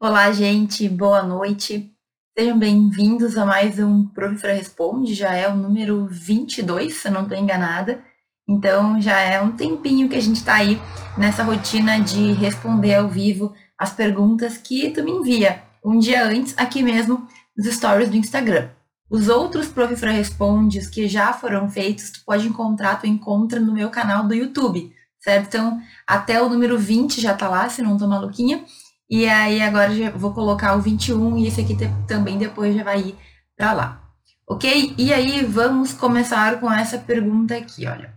[0.00, 1.90] Olá, gente, boa noite.
[2.36, 7.22] Sejam bem-vindos a mais um Professora Responde, já é o número 22, se eu não
[7.22, 8.04] estou enganada.
[8.46, 10.78] Então, já é um tempinho que a gente está aí
[11.16, 16.54] nessa rotina de responder ao vivo as perguntas que tu me envia um dia antes,
[16.58, 17.26] aqui mesmo,
[17.56, 18.70] nos stories do Instagram.
[19.08, 23.88] Os outros Professora Respondes que já foram feitos, tu pode encontrar, tu encontra no meu
[23.90, 25.46] canal do YouTube, certo?
[25.46, 28.64] Então, até o número 20 já tá lá, se não tô maluquinha.
[29.08, 33.00] E aí agora já vou colocar o 21 e esse aqui também depois já vai
[33.00, 33.14] ir
[33.56, 34.04] para lá.
[34.48, 34.94] Ok?
[34.98, 38.14] E aí vamos começar com essa pergunta aqui, olha.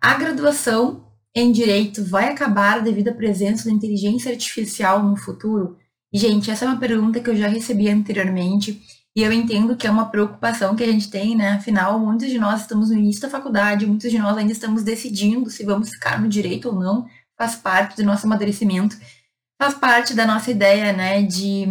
[0.00, 1.04] A graduação
[1.34, 5.76] em direito vai acabar devido à presença da inteligência artificial no futuro?
[6.12, 8.80] Gente, essa é uma pergunta que eu já recebi anteriormente
[9.16, 11.52] e eu entendo que é uma preocupação que a gente tem, né?
[11.52, 15.50] Afinal, muitos de nós estamos no início da faculdade, muitos de nós ainda estamos decidindo
[15.50, 17.06] se vamos ficar no direito ou não,
[17.36, 18.96] faz parte do nosso amadurecimento
[19.58, 21.66] faz parte da nossa ideia, né, de,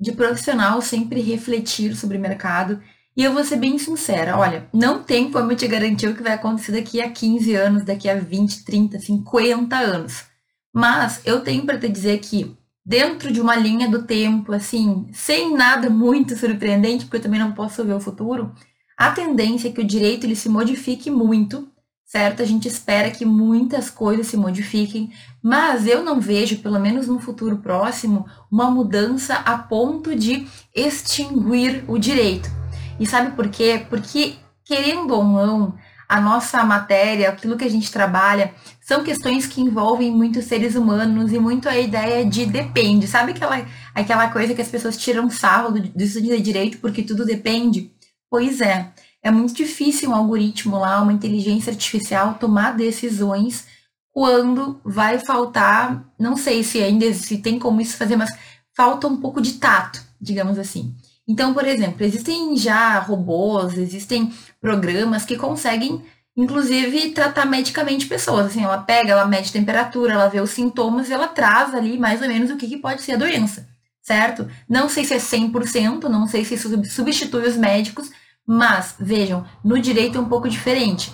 [0.00, 2.82] de profissional sempre refletir sobre o mercado.
[3.16, 6.22] E eu vou ser bem sincera, olha, não tem como eu te garantir o que
[6.22, 10.24] vai acontecer daqui a 15 anos, daqui a 20, 30, 50 anos.
[10.72, 15.52] Mas eu tenho para te dizer que dentro de uma linha do tempo, assim, sem
[15.52, 18.54] nada muito surpreendente, porque eu também não posso ver o futuro,
[18.96, 21.68] a tendência é que o direito ele se modifique muito
[22.08, 22.42] certo?
[22.42, 27.20] A gente espera que muitas coisas se modifiquem, mas eu não vejo, pelo menos no
[27.20, 32.50] futuro próximo, uma mudança a ponto de extinguir o direito.
[32.98, 33.84] E sabe por quê?
[33.90, 35.74] Porque, querendo ou não,
[36.08, 41.30] a nossa matéria, aquilo que a gente trabalha, são questões que envolvem muitos seres humanos
[41.30, 43.06] e muito a ideia de depende.
[43.06, 47.92] Sabe aquela, aquela coisa que as pessoas tiram sarro do, do direito porque tudo depende?
[48.30, 48.90] Pois é.
[49.22, 53.66] É muito difícil um algoritmo lá, uma inteligência artificial, tomar decisões
[54.12, 58.30] quando vai faltar, não sei se ainda se tem como isso fazer, mas
[58.76, 60.94] falta um pouco de tato, digamos assim.
[61.26, 66.02] Então, por exemplo, existem já robôs, existem programas que conseguem,
[66.36, 68.46] inclusive, tratar medicamente pessoas.
[68.46, 72.22] Assim, ela pega, ela mede temperatura, ela vê os sintomas e ela traz ali mais
[72.22, 73.68] ou menos o que, que pode ser a doença,
[74.00, 74.48] certo?
[74.68, 78.10] Não sei se é 100%, não sei se isso substitui os médicos,
[78.48, 81.12] mas, vejam, no direito é um pouco diferente.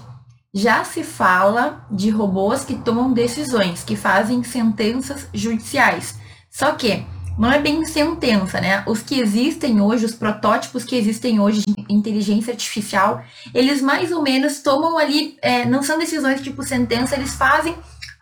[0.55, 6.17] Já se fala de robôs que tomam decisões, que fazem sentenças judiciais.
[6.49, 7.05] Só que
[7.37, 8.85] não é bem sentença, né?
[8.87, 14.23] Os que existem hoje, os protótipos que existem hoje de inteligência artificial, eles mais ou
[14.23, 17.73] menos tomam ali, é, não são decisões tipo sentença, eles fazem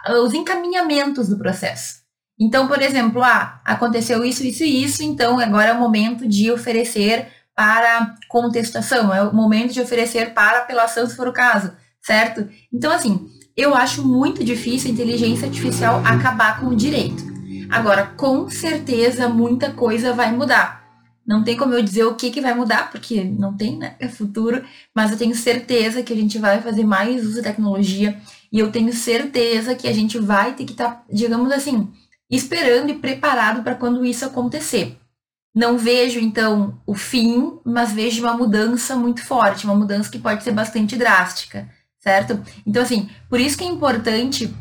[0.09, 1.97] uh, os encaminhamentos do processo.
[2.41, 6.51] Então, por exemplo, ah, aconteceu isso, isso e isso, então agora é o momento de
[6.51, 12.49] oferecer para contestação, é o momento de oferecer para apelação, se for o caso, certo?
[12.73, 17.23] Então, assim, eu acho muito difícil a inteligência artificial acabar com o direito.
[17.71, 20.83] Agora, com certeza, muita coisa vai mudar.
[21.27, 23.95] Não tem como eu dizer o que, que vai mudar, porque não tem, né?
[23.99, 24.65] É futuro,
[24.95, 28.21] mas eu tenho certeza que a gente vai fazer mais uso da tecnologia
[28.53, 31.91] e eu tenho certeza que a gente vai ter que estar, tá, digamos assim,
[32.29, 34.99] esperando e preparado para quando isso acontecer.
[35.55, 40.43] Não vejo, então, o fim, mas vejo uma mudança muito forte, uma mudança que pode
[40.43, 41.69] ser bastante drástica,
[41.99, 42.43] certo?
[42.67, 44.55] Então, assim, por isso que é importante,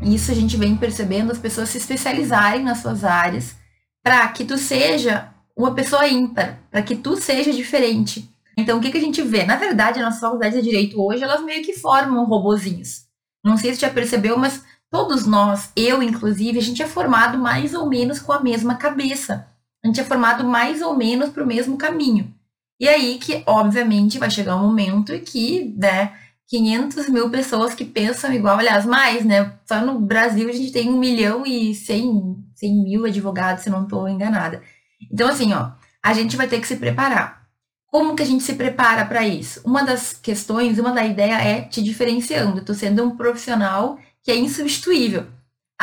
[0.00, 3.56] isso a gente vem percebendo, as pessoas se especializarem nas suas áreas,
[4.04, 8.32] para que tu seja uma pessoa ímpar, para que tu seja diferente.
[8.56, 9.44] Então, o que, que a gente vê?
[9.44, 13.04] Na verdade, as nossas faculdades de direito hoje, elas meio que formam robozinhos.
[13.44, 17.74] Não sei se já percebeu, mas todos nós, eu inclusive, a gente é formado mais
[17.74, 19.49] ou menos com a mesma cabeça
[19.82, 22.32] a gente é formado mais ou menos para o mesmo caminho.
[22.78, 26.12] E aí que, obviamente, vai chegar um momento que, né,
[26.48, 29.54] 500 mil pessoas que pensam igual, aliás, mais, né?
[29.66, 33.84] Só no Brasil a gente tem 1 milhão e 100, 100 mil advogados, se não
[33.84, 34.62] estou enganada.
[35.12, 37.40] Então, assim, ó, a gente vai ter que se preparar.
[37.86, 39.60] Como que a gente se prepara para isso?
[39.64, 42.64] Uma das questões, uma da ideia é te diferenciando.
[42.64, 45.26] Tô sendo um profissional que é insubstituível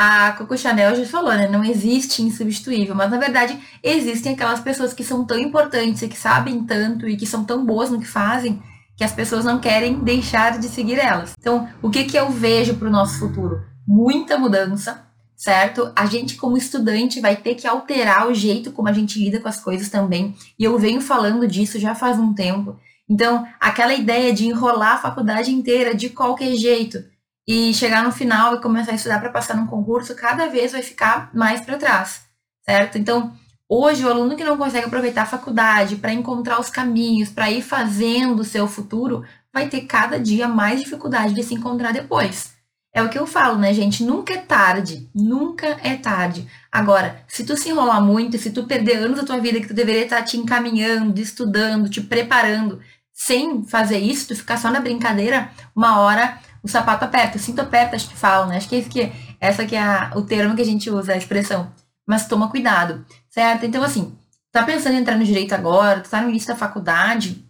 [0.00, 1.48] a Coco Chanel já falou, né?
[1.48, 6.16] Não existe insubstituível, mas na verdade existem aquelas pessoas que são tão importantes e que
[6.16, 8.62] sabem tanto e que são tão boas no que fazem
[8.96, 11.32] que as pessoas não querem deixar de seguir elas.
[11.36, 13.60] Então, o que que eu vejo para o nosso futuro?
[13.84, 15.90] Muita mudança, certo?
[15.96, 19.48] A gente como estudante vai ter que alterar o jeito como a gente lida com
[19.48, 20.36] as coisas também.
[20.56, 22.76] E eu venho falando disso já faz um tempo.
[23.10, 27.02] Então, aquela ideia de enrolar a faculdade inteira de qualquer jeito,
[27.48, 30.82] e chegar no final e começar a estudar para passar num concurso, cada vez vai
[30.82, 32.20] ficar mais para trás,
[32.60, 32.98] certo?
[32.98, 33.32] Então,
[33.66, 37.62] hoje o aluno que não consegue aproveitar a faculdade para encontrar os caminhos, para ir
[37.62, 42.52] fazendo o seu futuro, vai ter cada dia mais dificuldade de se encontrar depois.
[42.92, 44.02] é o que eu falo, né, gente?
[44.02, 45.08] Nunca é tarde.
[45.14, 46.46] Nunca é tarde.
[46.70, 49.74] Agora, se tu se enrolar muito, se tu perder anos da tua vida que tu
[49.74, 52.80] deveria estar te encaminhando, estudando, te preparando,
[53.12, 56.38] sem fazer isso, tu ficar só na brincadeira, uma hora
[56.68, 58.56] o sapato aperta, o cinto aperta, acho que falam, né?
[58.56, 61.12] Acho que é isso que essa que é a, o termo que a gente usa,
[61.12, 61.72] a expressão.
[62.06, 63.66] Mas toma cuidado, certo?
[63.66, 64.16] Então, assim,
[64.50, 67.44] tá pensando em entrar no direito agora, tu tá no início da faculdade,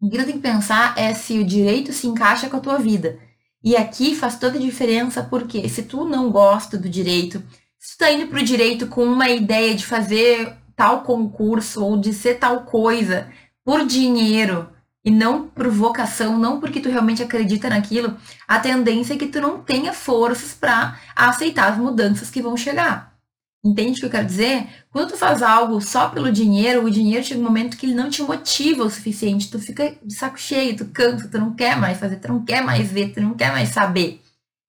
[0.00, 2.78] o que tu tem que pensar é se o direito se encaixa com a tua
[2.78, 3.18] vida.
[3.62, 7.42] E aqui faz toda a diferença, porque se tu não gosta do direito,
[7.78, 12.12] se tu tá indo pro direito com uma ideia de fazer tal concurso ou de
[12.12, 13.28] ser tal coisa
[13.64, 14.70] por dinheiro
[15.08, 18.14] e não por vocação, não porque tu realmente acredita naquilo,
[18.46, 23.16] a tendência é que tu não tenha forças para aceitar as mudanças que vão chegar.
[23.64, 24.68] Entende o que eu quero dizer?
[24.90, 28.10] Quando tu faz algo só pelo dinheiro, o dinheiro chega um momento que ele não
[28.10, 29.50] te motiva o suficiente.
[29.50, 32.60] Tu fica de saco cheio, tu cansa, tu não quer mais fazer, tu não quer
[32.62, 34.20] mais ver, tu não quer mais saber.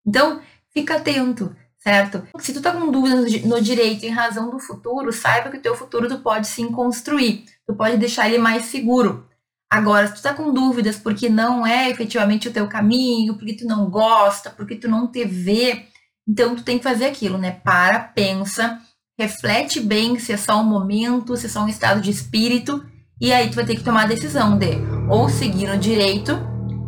[0.08, 0.42] Então,
[0.74, 2.26] fica atento, certo?
[2.40, 5.76] Se tu tá com dúvidas no direito em razão do futuro, saiba que o teu
[5.76, 7.44] futuro tu pode sim construir.
[7.68, 9.29] Tu pode deixar ele mais seguro.
[9.72, 13.66] Agora, se tu tá com dúvidas porque não é efetivamente o teu caminho, porque tu
[13.66, 15.88] não gosta, porque tu não te vê
[16.30, 17.60] então, tu tem que fazer aquilo, né?
[17.64, 18.80] Para, pensa,
[19.18, 22.86] reflete bem se é só um momento, se é só um estado de espírito,
[23.20, 24.78] e aí tu vai ter que tomar a decisão de
[25.10, 26.34] ou seguir no direito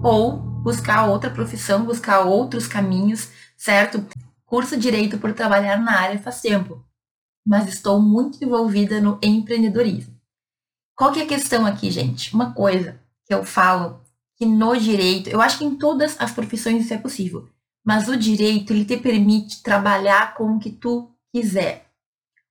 [0.04, 4.06] ou buscar outra profissão, buscar outros caminhos, certo?
[4.46, 6.86] Curso direito por trabalhar na área faz tempo,
[7.44, 10.21] mas estou muito envolvida no empreendedorismo.
[11.02, 12.32] Qual que é a questão aqui, gente?
[12.32, 14.02] Uma coisa que eu falo
[14.38, 17.50] que no direito, eu acho que em todas as profissões isso é possível
[17.84, 21.88] mas o direito ele te permite trabalhar com o que tu quiser.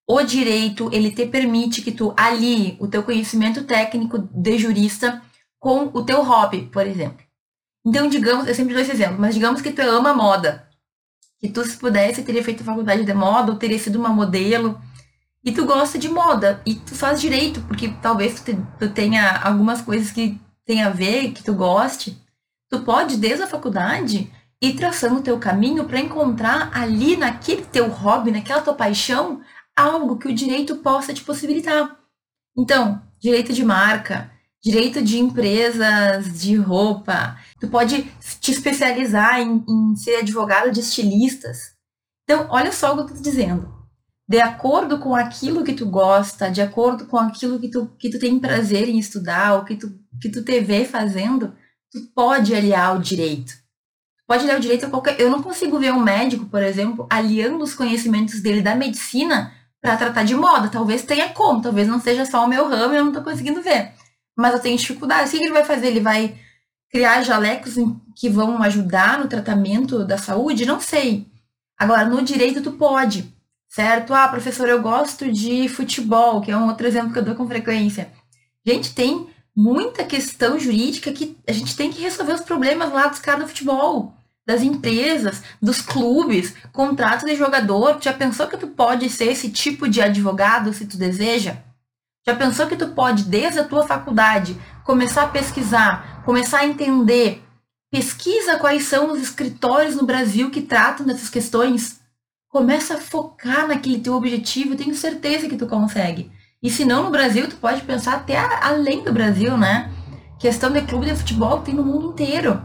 [0.07, 5.23] O direito ele te permite que tu alie o teu conhecimento técnico de jurista
[5.59, 7.25] com o teu hobby, por exemplo.
[7.87, 10.69] Então, digamos, eu sempre dou esse exemplo, mas digamos que tu ama moda,
[11.39, 14.81] que tu se pudesse teria feito faculdade de moda ou teria sido uma modelo
[15.45, 19.41] e tu gosta de moda e tu faz direito porque talvez tu, te, tu tenha
[19.43, 22.21] algumas coisas que tem a ver que tu goste.
[22.69, 24.31] Tu pode desde a faculdade
[24.63, 29.41] e traçando o teu caminho para encontrar ali naquele teu hobby, naquela tua paixão,
[29.75, 31.99] algo que o direito possa te possibilitar.
[32.57, 34.31] Então, direito de marca,
[34.63, 38.03] direito de empresas de roupa, tu pode
[38.41, 41.75] te especializar em, em ser advogado de estilistas.
[42.25, 43.80] Então, olha só o que eu estou dizendo.
[44.31, 48.19] De acordo com aquilo que tu gosta, de acordo com aquilo que tu, que tu
[48.19, 49.93] tem prazer em estudar, ou que tu,
[50.23, 51.53] que tu te vê fazendo,
[51.91, 53.61] tu pode aliar o direito
[54.31, 55.21] pode dar o direito a qualquer.
[55.21, 59.97] Eu não consigo ver um médico, por exemplo, aliando os conhecimentos dele da medicina para
[59.97, 60.69] tratar de moda.
[60.69, 63.91] Talvez tenha como, talvez não seja só o meu ramo eu não estou conseguindo ver.
[64.37, 65.27] Mas eu tenho dificuldade.
[65.27, 65.89] O que ele vai fazer?
[65.89, 66.39] Ele vai
[66.89, 67.75] criar jalecos
[68.15, 70.65] que vão ajudar no tratamento da saúde?
[70.65, 71.27] Não sei.
[71.77, 73.35] Agora, no direito, tu pode,
[73.71, 74.13] certo?
[74.13, 77.47] Ah, professor, eu gosto de futebol, que é um outro exemplo que eu dou com
[77.47, 78.13] frequência.
[78.67, 83.21] Gente, tem muita questão jurídica que a gente tem que resolver os problemas lá dos
[83.21, 84.15] caras do futebol
[84.47, 87.99] das empresas, dos clubes, contratos de jogador.
[88.01, 91.59] Já pensou que tu pode ser esse tipo de advogado se tu deseja?
[92.27, 97.45] Já pensou que tu pode, desde a tua faculdade, começar a pesquisar, começar a entender?
[97.93, 102.00] Pesquisa quais são os escritórios no Brasil que tratam dessas questões.
[102.51, 106.33] Começa a focar naquele teu objetivo, tenho certeza que tu consegue.
[106.61, 109.89] E se não no Brasil, tu pode pensar até além do Brasil, né?
[110.37, 112.61] Questão de clube de futebol tem no mundo inteiro.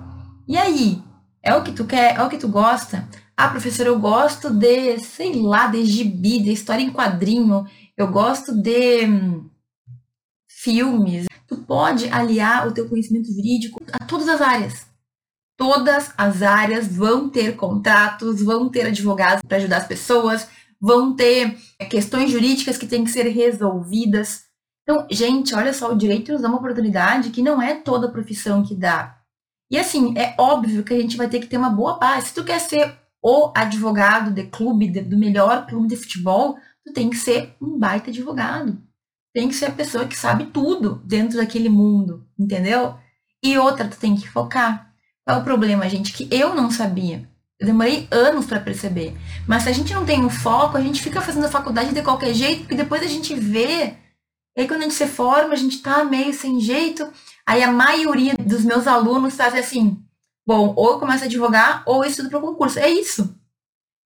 [0.48, 1.04] E aí,
[1.44, 2.16] é o que tu quer?
[2.16, 3.08] É o que tu gosta?
[3.38, 7.68] Ah, professor, eu gosto de, sei lá, de gibi, de história em quadrinho.
[7.96, 9.48] Eu gosto de hum,
[10.48, 11.28] filmes.
[11.48, 14.88] Tu pode aliar o teu conhecimento jurídico a todas as áreas.
[15.58, 20.48] Todas as áreas vão ter contratos, vão ter advogados para ajudar as pessoas,
[20.80, 21.58] vão ter
[21.90, 24.46] questões jurídicas que têm que ser resolvidas.
[24.84, 28.64] Então, gente, olha só, o direito nos dá uma oportunidade que não é toda profissão
[28.64, 29.18] que dá.
[29.72, 32.28] E assim, é óbvio que a gente vai ter que ter uma boa base.
[32.28, 36.94] Se tu quer ser o advogado de clube, de, do melhor clube de futebol, tu
[36.94, 38.78] tem que ser um baita advogado.
[39.34, 42.96] Tem que ser a pessoa que sabe tudo dentro daquele mundo, entendeu?
[43.44, 44.85] E outra, tu tem que focar.
[45.28, 46.14] É o problema, gente?
[46.14, 47.28] Que eu não sabia.
[47.60, 49.16] Eu demorei anos para perceber.
[49.48, 52.02] Mas se a gente não tem um foco, a gente fica fazendo a faculdade de
[52.02, 53.96] qualquer jeito, porque depois a gente vê.
[54.56, 57.12] E aí quando a gente se forma, a gente tá meio sem jeito.
[57.46, 60.04] Aí a maioria dos meus alunos fazem assim:
[60.46, 62.78] bom, ou eu começo a advogar ou eu estudo para concurso.
[62.78, 63.36] É isso.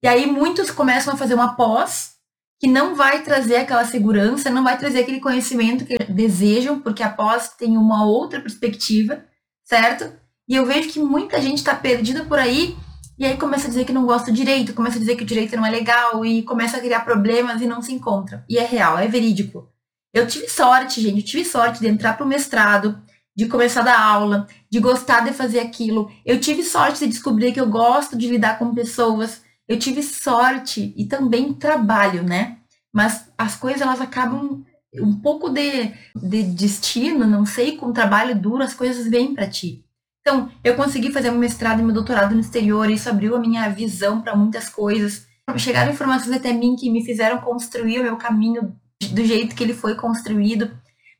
[0.01, 2.13] E aí muitos começam a fazer uma pós
[2.59, 7.09] que não vai trazer aquela segurança, não vai trazer aquele conhecimento que desejam, porque a
[7.09, 9.23] pós tem uma outra perspectiva,
[9.63, 10.13] certo?
[10.49, 12.75] E eu vejo que muita gente está perdida por aí
[13.19, 15.27] e aí começa a dizer que não gosta do direito, começa a dizer que o
[15.27, 18.43] direito não é legal e começa a criar problemas e não se encontra.
[18.49, 19.69] E é real, é verídico.
[20.11, 22.99] Eu tive sorte, gente, eu tive sorte de entrar para o mestrado,
[23.35, 26.09] de começar a dar aula, de gostar de fazer aquilo.
[26.25, 29.43] Eu tive sorte de descobrir que eu gosto de lidar com pessoas.
[29.67, 32.57] Eu tive sorte e também trabalho, né?
[32.91, 34.63] Mas as coisas elas acabam
[34.95, 39.85] um pouco de, de destino, não sei, com trabalho duro as coisas vêm para ti.
[40.21, 43.67] Então, eu consegui fazer meu mestrado e meu doutorado no exterior, isso abriu a minha
[43.69, 45.27] visão para muitas coisas.
[45.57, 48.75] Chegaram informações até mim que me fizeram construir o meu caminho
[49.11, 50.71] do jeito que ele foi construído.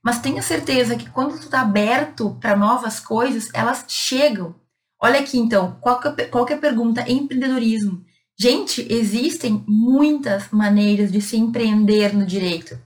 [0.03, 4.55] Mas tenha certeza que quando tu está aberto para novas coisas, elas chegam.
[5.01, 7.09] Olha aqui então, qual que, é, qual que é pergunta?
[7.09, 8.03] Empreendedorismo.
[8.37, 12.79] Gente, existem muitas maneiras de se empreender no direito.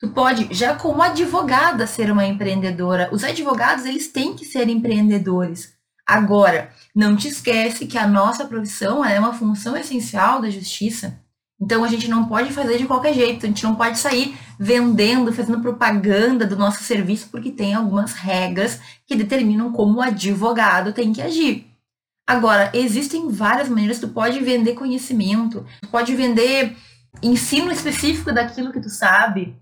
[0.00, 3.10] Tu pode, já como advogada, ser uma empreendedora.
[3.12, 5.74] Os advogados, eles têm que ser empreendedores.
[6.06, 11.20] Agora, não te esquece que a nossa profissão é uma função essencial da justiça.
[11.60, 13.44] Então, a gente não pode fazer de qualquer jeito.
[13.44, 18.80] A gente não pode sair vendendo, fazendo propaganda do nosso serviço, porque tem algumas regras
[19.06, 21.66] que determinam como o advogado tem que agir.
[22.26, 24.00] Agora, existem várias maneiras.
[24.00, 26.74] Tu pode vender conhecimento, tu pode vender
[27.22, 29.60] ensino específico daquilo que tu sabe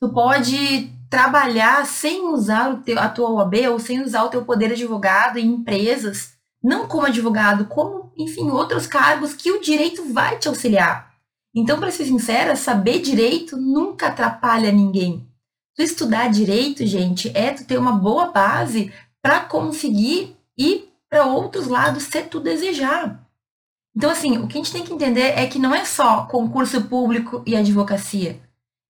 [0.00, 4.72] tu pode trabalhar sem usar teu, a tua OAB ou sem usar o teu poder
[4.72, 10.48] advogado em empresas, não como advogado, como, enfim, outros cargos que o direito vai te
[10.48, 11.10] auxiliar.
[11.54, 15.26] Então, para ser sincera, saber direito nunca atrapalha ninguém.
[15.76, 21.66] Tu estudar direito, gente, é tu ter uma boa base para conseguir ir para outros
[21.66, 23.20] lados se tu desejar.
[23.96, 26.82] Então, assim, o que a gente tem que entender é que não é só concurso
[26.84, 28.40] público e advocacia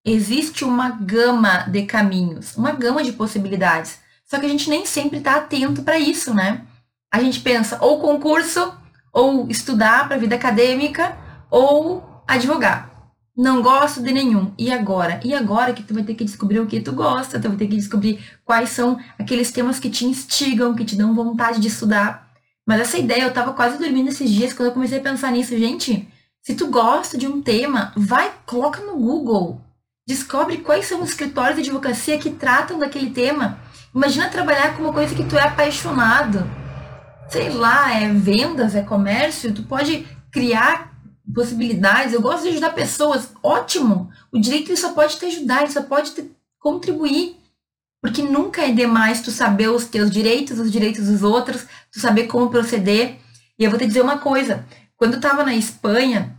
[0.03, 3.99] existe uma gama de caminhos, uma gama de possibilidades.
[4.25, 6.65] Só que a gente nem sempre está atento para isso, né?
[7.13, 8.73] A gente pensa ou concurso,
[9.13, 11.17] ou estudar para a vida acadêmica,
[11.49, 12.89] ou advogar.
[13.35, 14.53] Não gosto de nenhum.
[14.57, 15.19] E agora?
[15.23, 17.67] E agora que tu vai ter que descobrir o que tu gosta, tu vai ter
[17.67, 22.31] que descobrir quais são aqueles temas que te instigam, que te dão vontade de estudar.
[22.65, 25.57] Mas essa ideia, eu tava quase dormindo esses dias quando eu comecei a pensar nisso.
[25.57, 26.07] Gente,
[26.41, 29.61] se tu gosta de um tema, vai, coloca no Google
[30.07, 33.59] Descobre quais são os escritórios de advocacia que tratam daquele tema.
[33.93, 36.49] Imagina trabalhar com uma coisa que tu é apaixonado.
[37.29, 40.91] Sei lá, é vendas, é comércio, tu pode criar
[41.33, 42.13] possibilidades.
[42.13, 44.09] Eu gosto de ajudar pessoas, ótimo.
[44.31, 47.37] O direito só pode te ajudar, ele só pode te contribuir.
[48.01, 52.25] Porque nunca é demais tu saber os teus direitos, os direitos dos outros, tu saber
[52.25, 53.17] como proceder.
[53.59, 54.65] E eu vou te dizer uma coisa,
[54.97, 56.35] quando eu estava na Espanha,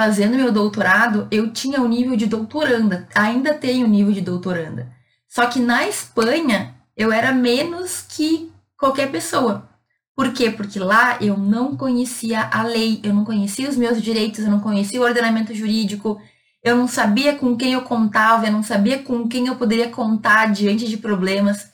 [0.00, 4.90] fazendo meu doutorado, eu tinha o nível de doutoranda, ainda tenho o nível de doutoranda.
[5.28, 9.68] Só que na Espanha, eu era menos que qualquer pessoa.
[10.16, 10.50] Por quê?
[10.50, 14.60] Porque lá eu não conhecia a lei, eu não conhecia os meus direitos, eu não
[14.60, 16.18] conhecia o ordenamento jurídico,
[16.64, 20.50] eu não sabia com quem eu contava, eu não sabia com quem eu poderia contar
[20.50, 21.70] diante de problemas.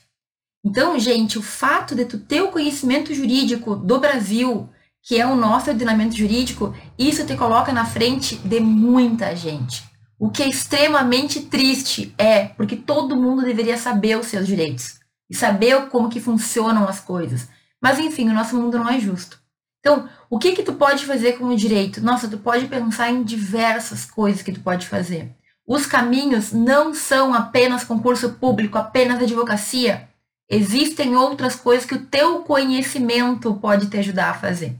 [0.64, 4.68] Então, gente, o fato de tu ter o conhecimento jurídico do Brasil,
[5.06, 9.84] que é o nosso ordenamento jurídico, isso te coloca na frente de muita gente.
[10.18, 14.98] O que é extremamente triste é porque todo mundo deveria saber os seus direitos
[15.30, 17.48] e saber como que funcionam as coisas.
[17.80, 19.40] Mas enfim, o nosso mundo não é justo.
[19.78, 22.00] Então, o que que tu pode fazer com o direito?
[22.00, 25.30] Nossa, tu pode pensar em diversas coisas que tu pode fazer.
[25.64, 30.08] Os caminhos não são apenas concurso público, apenas advocacia.
[30.50, 34.76] Existem outras coisas que o teu conhecimento pode te ajudar a fazer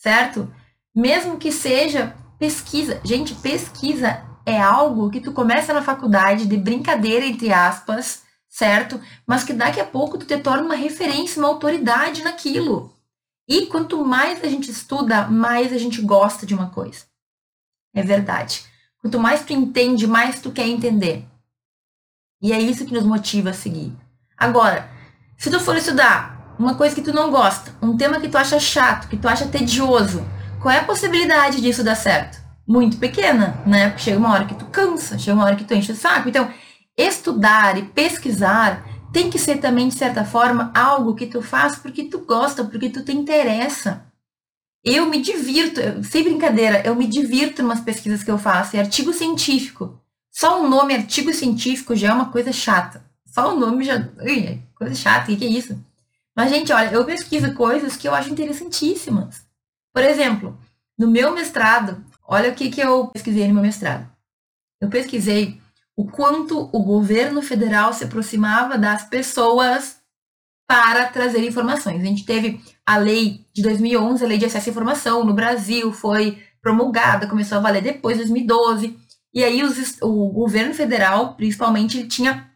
[0.00, 0.52] certo?
[0.96, 3.00] Mesmo que seja pesquisa.
[3.04, 9.00] Gente, pesquisa é algo que tu começa na faculdade de brincadeira, entre aspas, certo?
[9.26, 12.92] Mas que daqui a pouco tu te torna uma referência, uma autoridade naquilo.
[13.46, 17.04] E quanto mais a gente estuda, mais a gente gosta de uma coisa.
[17.94, 18.64] É verdade.
[19.02, 21.26] Quanto mais tu entende, mais tu quer entender.
[22.40, 23.92] E é isso que nos motiva a seguir.
[24.36, 24.90] Agora,
[25.36, 28.60] se tu for estudar uma coisa que tu não gosta, um tema que tu acha
[28.60, 30.22] chato, que tu acha tedioso,
[30.60, 32.38] qual é a possibilidade disso dar certo?
[32.68, 33.88] Muito pequena, né?
[33.88, 36.28] Porque chega uma hora que tu cansa, chega uma hora que tu enche o saco.
[36.28, 36.50] Então,
[36.94, 42.04] estudar e pesquisar tem que ser também, de certa forma, algo que tu faz porque
[42.04, 44.04] tu gosta, porque tu te interessa.
[44.84, 48.76] Eu me divirto, sem brincadeira, eu me divirto nas pesquisas que eu faço.
[48.76, 49.98] É artigo científico.
[50.30, 53.02] Só o nome artigo científico já é uma coisa chata.
[53.24, 54.08] Só o nome já.
[54.20, 55.89] Ui, é coisa chata, o que, que é isso?
[56.40, 59.44] Mas, gente, olha, eu pesquiso coisas que eu acho interessantíssimas.
[59.92, 60.58] Por exemplo,
[60.98, 64.10] no meu mestrado, olha o que, que eu pesquisei no meu mestrado.
[64.80, 65.60] Eu pesquisei
[65.94, 69.98] o quanto o governo federal se aproximava das pessoas
[70.66, 72.00] para trazer informações.
[72.00, 75.92] A gente teve a lei de 2011, a lei de acesso à informação no Brasil,
[75.92, 78.98] foi promulgada, começou a valer depois de 2012.
[79.34, 82.50] E aí os, o governo federal, principalmente, tinha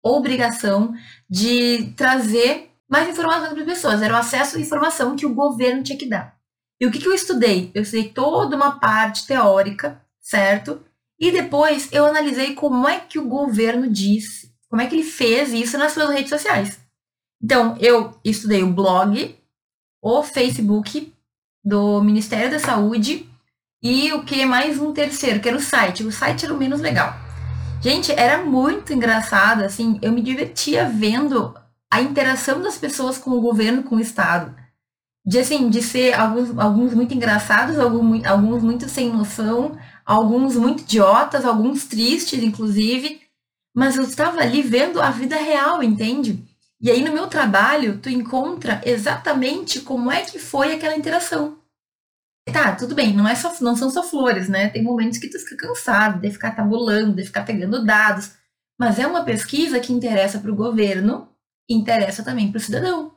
[0.00, 0.94] obrigação
[1.28, 4.02] de trazer mais informações para as pessoas.
[4.02, 6.36] Era o acesso à informação que o governo tinha que dar.
[6.80, 7.70] E o que, que eu estudei?
[7.74, 10.84] Eu estudei toda uma parte teórica, certo?
[11.18, 15.52] E depois eu analisei como é que o governo disse, como é que ele fez
[15.52, 16.78] isso nas suas redes sociais.
[17.42, 19.36] Então, eu estudei o blog,
[20.02, 21.12] o Facebook
[21.64, 23.28] do Ministério da Saúde
[23.82, 26.04] e o que mais um terceiro, que era o site.
[26.04, 27.14] O site era o menos legal.
[27.80, 31.54] Gente, era muito engraçado, assim, eu me divertia vendo
[31.90, 34.54] a interação das pessoas com o governo, com o Estado.
[35.24, 40.82] De, assim, de ser alguns, alguns muito engraçados, alguns, alguns muito sem noção, alguns muito
[40.82, 43.20] idiotas, alguns tristes, inclusive.
[43.74, 46.44] Mas eu estava ali vendo a vida real, entende?
[46.80, 51.58] E aí no meu trabalho, tu encontra exatamente como é que foi aquela interação.
[52.52, 54.68] Tá, tudo bem, não, é só, não são só flores, né?
[54.68, 58.36] Tem momentos que tu fica cansado de ficar tabulando, de ficar pegando dados.
[58.78, 61.28] Mas é uma pesquisa que interessa para o governo
[61.68, 63.12] interessa também para o cidadão.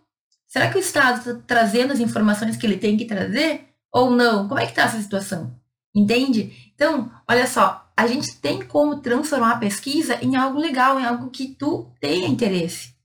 [0.48, 4.48] Será que o Estado está trazendo as informações que ele tem que trazer ou não?
[4.48, 5.56] Como é que está essa situação?
[5.96, 6.72] Entende?
[6.74, 11.30] Então, olha só, a gente tem como transformar a pesquisa em algo legal, em algo
[11.30, 12.98] que tu tenha interesse.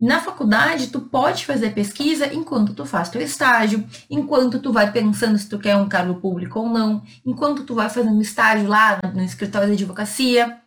[0.00, 5.36] Na faculdade, tu pode fazer pesquisa enquanto tu faz teu estágio, enquanto tu vai pensando
[5.36, 9.22] se tu quer um cargo público ou não, enquanto tu vai fazendo estágio lá no
[9.22, 10.60] escritório de advocacia,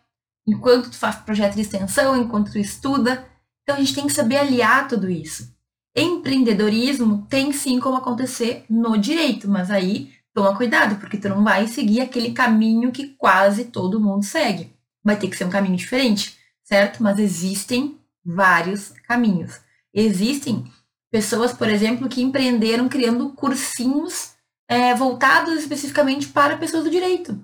[0.46, 3.26] enquanto tu faz projeto de extensão, enquanto tu estuda.
[3.72, 5.50] Então a gente tem que saber aliar tudo isso.
[5.96, 11.66] Empreendedorismo tem sim como acontecer no direito, mas aí toma cuidado, porque tu não vai
[11.66, 14.70] seguir aquele caminho que quase todo mundo segue.
[15.02, 17.02] Vai ter que ser um caminho diferente, certo?
[17.02, 19.58] Mas existem vários caminhos.
[19.94, 20.64] Existem
[21.10, 24.32] pessoas, por exemplo, que empreenderam criando cursinhos
[24.68, 27.42] é, voltados especificamente para pessoas do direito.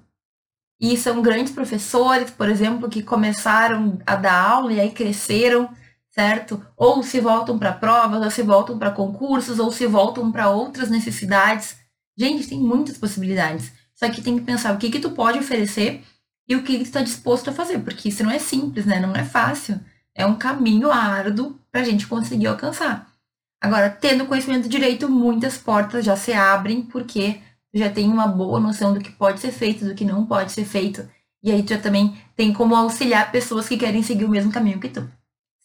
[0.78, 5.70] E são grandes professores, por exemplo, que começaram a dar aula e aí cresceram
[6.18, 6.60] certo?
[6.76, 10.90] Ou se voltam para provas, ou se voltam para concursos, ou se voltam para outras
[10.90, 11.76] necessidades.
[12.18, 13.72] Gente, tem muitas possibilidades.
[13.94, 16.02] Só que tem que pensar o que que tu pode oferecer
[16.48, 18.98] e o que, que tu está disposto a fazer, porque isso não é simples, né?
[18.98, 19.78] Não é fácil.
[20.12, 23.06] É um caminho árduo para a gente conseguir alcançar.
[23.60, 27.40] Agora, tendo conhecimento do direito, muitas portas já se abrem, porque
[27.72, 30.64] já tem uma boa noção do que pode ser feito, do que não pode ser
[30.64, 31.08] feito.
[31.44, 34.80] E aí tu já também tem como auxiliar pessoas que querem seguir o mesmo caminho
[34.80, 35.08] que tu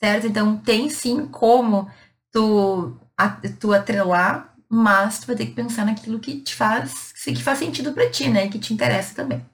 [0.04, 0.28] certo?
[0.28, 1.90] Então tem sim como
[2.30, 7.42] tu, a, tu atrelar, mas tu vai ter que pensar naquilo que te faz, que
[7.42, 8.50] faz sentido para ti, né?
[8.50, 9.46] Que te interessa também.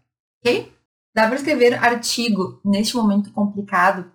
[0.42, 0.74] Ok?
[1.16, 4.12] Dá para escrever artigo neste momento complicado?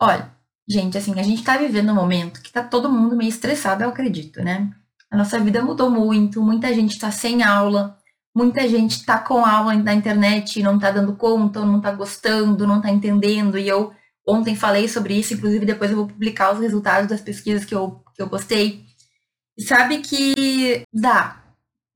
[0.00, 0.32] Olha,
[0.66, 3.90] gente, assim, a gente tá vivendo um momento que tá todo mundo meio estressado, eu
[3.90, 4.70] acredito, né?
[5.10, 7.98] A nossa vida mudou muito, muita gente tá sem aula,
[8.34, 12.66] muita gente tá com aula na internet e não tá dando conta, não tá gostando,
[12.66, 13.92] não tá entendendo, e eu
[14.26, 18.02] Ontem falei sobre isso, inclusive depois eu vou publicar os resultados das pesquisas que eu,
[18.14, 18.84] que eu postei.
[19.56, 21.42] E sabe que dá,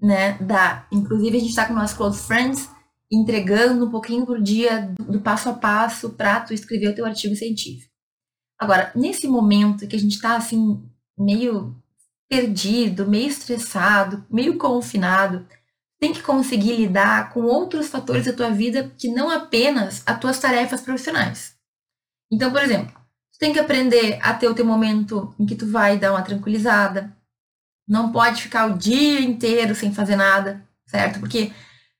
[0.00, 0.36] né?
[0.40, 0.86] Dá.
[0.92, 2.68] Inclusive a gente está com nossos close friends
[3.10, 7.36] entregando um pouquinho por dia do, passo a passo para tu escrever o teu artigo
[7.36, 7.92] científico.
[8.58, 10.82] Agora, nesse momento que a gente está assim,
[11.16, 11.76] meio
[12.28, 15.46] perdido, meio estressado, meio confinado,
[16.00, 20.38] tem que conseguir lidar com outros fatores da tua vida que não apenas as tuas
[20.38, 21.55] tarefas profissionais.
[22.30, 22.92] Então, por exemplo,
[23.32, 26.22] tu tem que aprender a ter o teu momento em que tu vai dar uma
[26.22, 27.16] tranquilizada.
[27.88, 31.20] Não pode ficar o dia inteiro sem fazer nada, certo?
[31.20, 31.52] Porque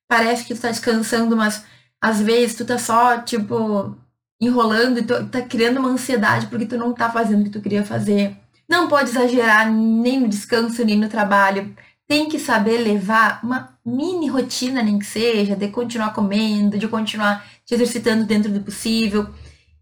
[0.09, 1.65] parece que tu tá descansando, mas
[2.01, 3.97] às vezes tu tá só, tipo,
[4.41, 7.61] enrolando e tu tá criando uma ansiedade porque tu não tá fazendo o que tu
[7.61, 8.37] queria fazer.
[8.69, 11.75] Não pode exagerar nem no descanso, nem no trabalho.
[12.07, 17.45] Tem que saber levar uma mini rotina, nem que seja, de continuar comendo, de continuar
[17.65, 19.29] te exercitando dentro do possível.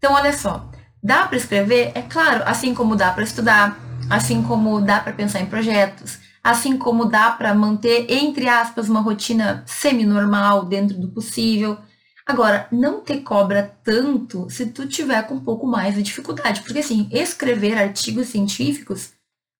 [0.05, 0.69] Então, olha só,
[1.01, 1.91] dá para escrever?
[1.95, 3.75] É claro, assim como dá para estudar,
[4.07, 9.01] assim como dá para pensar em projetos, assim como dá para manter, entre aspas, uma
[9.01, 11.75] rotina semi-normal dentro do possível.
[12.23, 16.77] Agora, não te cobra tanto se tu tiver com um pouco mais de dificuldade, porque
[16.77, 19.09] assim, escrever artigos científicos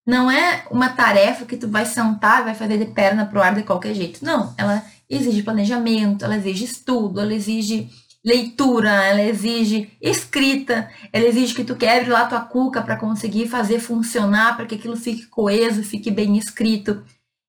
[0.06, 3.56] não é uma tarefa que tu vai sentar e vai fazer de perna pro ar
[3.56, 4.24] de qualquer jeito.
[4.24, 7.90] Não, ela exige planejamento, ela exige estudo, ela exige
[8.26, 13.80] leitura, ela exige escrita, ela exige que tu quebre lá tua cuca para conseguir fazer
[13.80, 17.04] funcionar, para que aquilo fique coeso, fique bem escrito.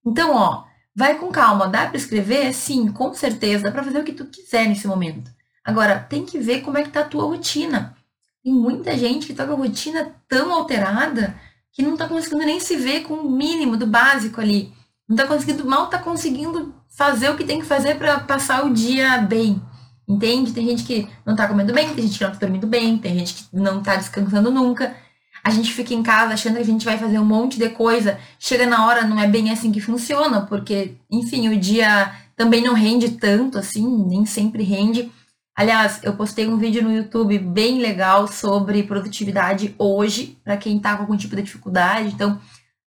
[0.05, 2.53] Então, ó, vai com calma, dá para escrever?
[2.53, 5.31] Sim, com certeza, dá para fazer o que tu quiser nesse momento.
[5.65, 7.97] Agora, tem que ver como é que tá a tua rotina.
[8.45, 11.35] Tem muita gente que tá com a rotina tão alterada
[11.73, 14.73] que não está conseguindo nem se ver com o mínimo do básico ali.
[15.09, 18.73] Não está conseguindo, mal está conseguindo fazer o que tem que fazer para passar o
[18.73, 19.61] dia bem.
[20.09, 20.53] Entende?
[20.53, 23.19] Tem gente que não está comendo bem, tem gente que não está dormindo bem, tem
[23.19, 24.97] gente que não está descansando nunca.
[25.43, 28.19] A gente fica em casa achando que a gente vai fazer um monte de coisa.
[28.39, 32.75] Chega na hora, não é bem assim que funciona, porque, enfim, o dia também não
[32.75, 35.11] rende tanto assim, nem sempre rende.
[35.57, 40.95] Aliás, eu postei um vídeo no YouTube bem legal sobre produtividade hoje, para quem está
[40.95, 42.09] com algum tipo de dificuldade.
[42.09, 42.39] Então,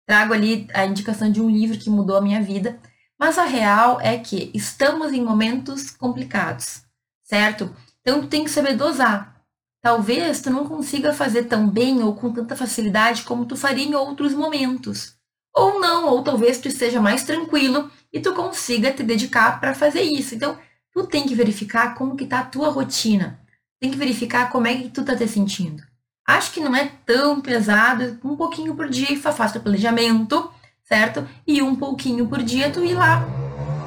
[0.06, 2.78] trago ali a indicação de um livro que mudou a minha vida.
[3.18, 6.82] Mas a real é que estamos em momentos complicados,
[7.26, 7.74] certo?
[8.00, 9.36] Então, tu tem que saber dosar.
[9.82, 13.94] Talvez tu não consiga fazer tão bem ou com tanta facilidade como tu faria em
[13.94, 15.14] outros momentos.
[15.54, 20.02] Ou não, ou talvez tu esteja mais tranquilo e tu consiga te dedicar para fazer
[20.02, 20.34] isso.
[20.34, 20.58] Então,
[20.92, 23.40] tu tem que verificar como que tá a tua rotina.
[23.80, 25.82] Tem que verificar como é que tu tá te sentindo.
[26.26, 30.50] Acho que não é tão pesado, um pouquinho por dia faz o planejamento,
[30.82, 31.26] certo?
[31.46, 33.24] E um pouquinho por dia tu ir lá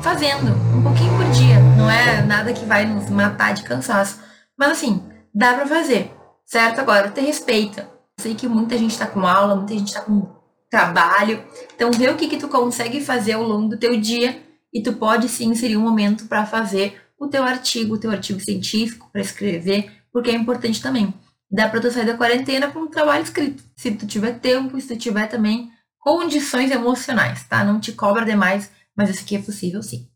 [0.01, 1.58] fazendo, um pouquinho por dia.
[1.79, 4.19] Não é nada que vai nos matar de cansaço.
[4.57, 5.01] Mas assim,
[5.33, 6.11] dá para fazer,
[6.45, 6.79] certo?
[6.79, 7.89] Agora, te respeita.
[8.19, 10.27] Sei que muita gente tá com aula, muita gente tá com
[10.69, 11.41] trabalho.
[11.73, 14.41] Então, vê o que que tu consegue fazer ao longo do teu dia
[14.73, 18.39] e tu pode sim inserir um momento para fazer o teu artigo, o teu artigo
[18.39, 21.13] científico, para escrever, porque é importante também.
[21.49, 24.87] Dá para tu sair da quarentena com um trabalho escrito, se tu tiver tempo, se
[24.87, 27.63] tu tiver também condições emocionais, tá?
[27.63, 30.07] Não te cobra demais, mas isso aqui é possível sim.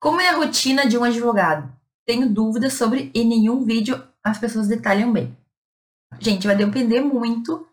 [0.00, 1.72] Como é a rotina de um advogado?
[2.06, 5.36] Tenho dúvidas sobre e nenhum vídeo as pessoas detalham bem.
[6.20, 7.66] Gente, vai depender muito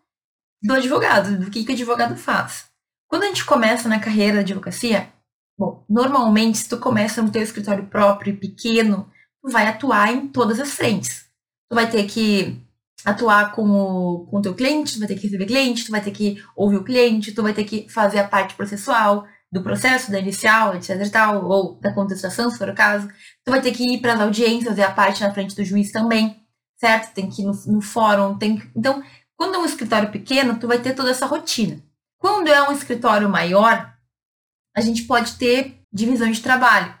[0.62, 2.66] do advogado, do que, que o advogado faz.
[3.08, 5.12] Quando a gente começa na carreira da advocacia,
[5.56, 9.08] Bom, normalmente, se tu começa no teu escritório próprio, pequeno,
[9.42, 11.26] tu vai atuar em todas as frentes.
[11.70, 12.60] Tu vai ter que
[13.04, 16.10] atuar com o, com teu cliente, tu vai ter que receber cliente, tu vai ter
[16.10, 20.18] que ouvir o cliente, tu vai ter que fazer a parte processual do processo, da
[20.18, 23.06] inicial, etc e tal, ou da contestação, se for o caso.
[23.44, 25.92] Tu vai ter que ir para as audiências, fazer a parte na frente do juiz
[25.92, 26.44] também,
[26.76, 27.14] certo?
[27.14, 28.68] Tem que ir no, no fórum, tem que...
[28.74, 29.00] Então,
[29.36, 31.80] quando é um escritório pequeno, tu vai ter toda essa rotina.
[32.18, 33.94] Quando é um escritório maior,
[34.76, 36.92] a gente pode ter divisão de trabalho.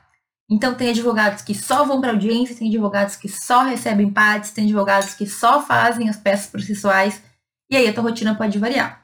[0.48, 4.64] Então, tem advogados que só vão para audiência, tem advogados que só recebem partes, tem
[4.66, 7.20] advogados que só fazem as peças processuais,
[7.68, 9.03] e aí a tua rotina pode variar.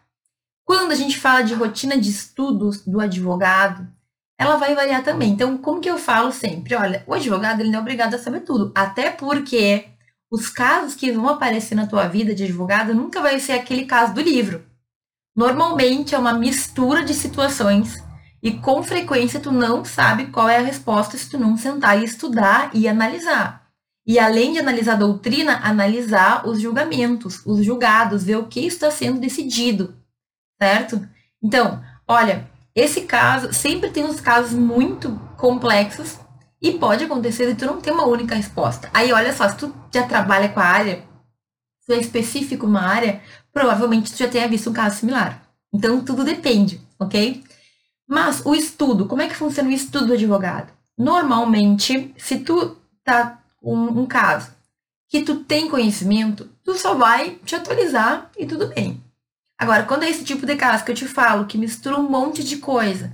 [0.70, 3.88] Quando a gente fala de rotina de estudos do advogado,
[4.38, 5.32] ela vai variar também.
[5.32, 6.76] Então, como que eu falo sempre?
[6.76, 9.86] Olha, o advogado ele não é obrigado a saber tudo, até porque
[10.30, 14.14] os casos que vão aparecer na tua vida de advogado nunca vai ser aquele caso
[14.14, 14.64] do livro.
[15.34, 17.96] Normalmente é uma mistura de situações
[18.40, 22.04] e com frequência tu não sabe qual é a resposta se tu não sentar e
[22.04, 23.66] estudar e analisar.
[24.06, 28.88] E além de analisar a doutrina, analisar os julgamentos, os julgados, ver o que está
[28.88, 29.98] sendo decidido,
[30.60, 31.08] certo?
[31.42, 36.18] Então, olha, esse caso sempre tem uns casos muito complexos
[36.60, 38.90] e pode acontecer de tu não ter uma única resposta.
[38.92, 41.02] Aí, olha só, se tu já trabalha com a área,
[41.80, 45.42] se é específico uma área, provavelmente tu já tenha visto um caso similar.
[45.72, 47.42] Então, tudo depende, ok?
[48.06, 50.72] Mas o estudo, como é que funciona o estudo do advogado?
[50.98, 54.50] Normalmente, se tu tá um, um caso
[55.08, 59.02] que tu tem conhecimento, tu só vai te atualizar e tudo bem.
[59.60, 62.42] Agora, quando é esse tipo de caso que eu te falo, que mistura um monte
[62.42, 63.12] de coisa,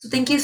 [0.00, 0.36] tu tem que,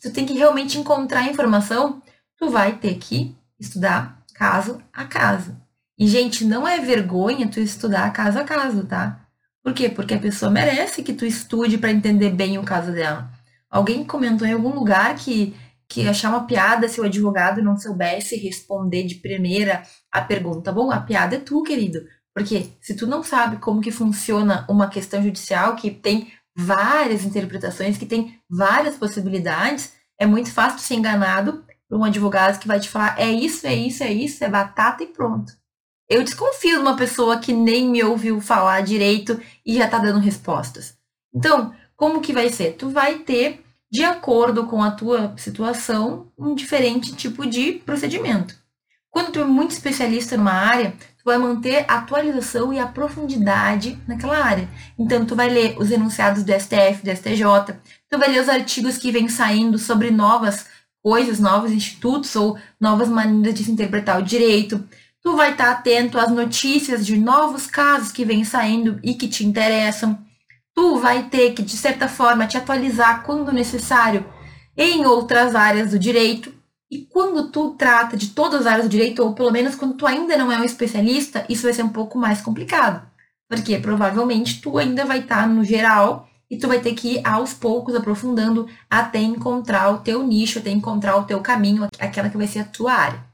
[0.00, 2.00] tu tem que realmente encontrar informação,
[2.36, 5.56] tu vai ter que estudar caso a caso.
[5.98, 9.26] E, gente, não é vergonha tu estudar caso a caso, tá?
[9.64, 9.88] Por quê?
[9.88, 13.28] Porque a pessoa merece que tu estude para entender bem o caso dela.
[13.68, 15.56] Alguém comentou em algum lugar que,
[15.88, 20.70] que achar uma piada se o advogado não soubesse responder de primeira a pergunta.
[20.70, 22.00] Bom, a piada é tu, querido.
[22.34, 27.98] Porque se tu não sabe como que funciona uma questão judicial que tem várias interpretações,
[27.98, 32.88] que tem várias possibilidades, é muito fácil ser enganado por um advogado que vai te
[32.88, 35.52] falar é isso, é isso, é isso, é batata e pronto.
[36.08, 40.18] Eu desconfio de uma pessoa que nem me ouviu falar direito e já tá dando
[40.18, 40.96] respostas.
[41.34, 42.72] Então, como que vai ser?
[42.72, 48.54] Tu vai ter, de acordo com a tua situação, um diferente tipo de procedimento.
[49.10, 53.98] Quando tu é muito especialista numa área, tu vai manter a atualização e a profundidade
[54.08, 54.68] naquela área.
[54.98, 57.76] Então, tu vai ler os enunciados do STF, do STJ,
[58.08, 60.66] tu vai ler os artigos que vêm saindo sobre novas
[61.02, 64.82] coisas, novos institutos ou novas maneiras de se interpretar o direito.
[65.22, 69.46] Tu vai estar atento às notícias de novos casos que vêm saindo e que te
[69.46, 70.18] interessam
[70.80, 74.24] tu vai ter que, de certa forma, te atualizar quando necessário
[74.74, 76.52] em outras áreas do direito.
[76.90, 80.06] E quando tu trata de todas as áreas do direito, ou pelo menos quando tu
[80.06, 83.08] ainda não é um especialista, isso vai ser um pouco mais complicado.
[83.48, 87.26] Porque provavelmente tu ainda vai estar tá no geral e tu vai ter que ir
[87.26, 92.36] aos poucos aprofundando até encontrar o teu nicho, até encontrar o teu caminho, aquela que
[92.36, 93.24] vai ser a tua área,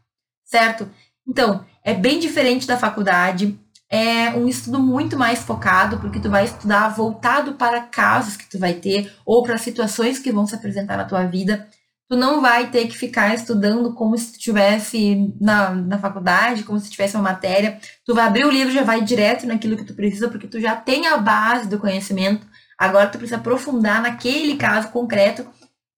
[0.45, 0.89] certo?
[1.27, 6.45] Então, é bem diferente da faculdade, é um estudo muito mais focado, porque tu vai
[6.45, 10.97] estudar voltado para casos que tu vai ter ou para situações que vão se apresentar
[10.97, 11.69] na tua vida.
[12.09, 16.79] Tu não vai ter que ficar estudando como se tu estivesse na, na faculdade, como
[16.79, 17.81] se tivesse uma matéria.
[18.05, 20.77] Tu vai abrir o livro já vai direto naquilo que tu precisa, porque tu já
[20.77, 22.47] tem a base do conhecimento.
[22.79, 25.47] Agora tu precisa aprofundar naquele caso concreto